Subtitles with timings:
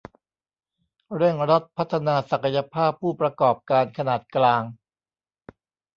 [1.15, 4.63] เร่งรัดพัฒนาศักยภาพผู้ประกอบการขนาดกลาง